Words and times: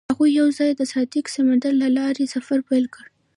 هغوی 0.11 0.29
یوځای 0.41 0.71
د 0.75 0.81
صادق 0.93 1.25
سمندر 1.35 1.73
له 1.83 1.87
لارې 1.97 2.25
سفر 2.33 2.59
پیل 2.69 2.85
کړ. 2.93 3.05